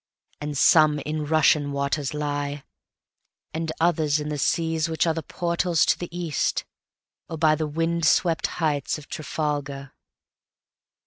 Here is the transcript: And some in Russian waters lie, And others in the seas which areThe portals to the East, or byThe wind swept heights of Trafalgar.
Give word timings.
And 0.41 0.57
some 0.57 0.97
in 0.97 1.27
Russian 1.27 1.71
waters 1.71 2.11
lie, 2.15 2.63
And 3.53 3.71
others 3.79 4.19
in 4.19 4.29
the 4.29 4.39
seas 4.39 4.89
which 4.89 5.05
areThe 5.05 5.27
portals 5.27 5.85
to 5.85 5.99
the 5.99 6.09
East, 6.11 6.65
or 7.29 7.37
byThe 7.37 7.71
wind 7.71 8.05
swept 8.07 8.47
heights 8.57 8.97
of 8.97 9.07
Trafalgar. 9.07 9.93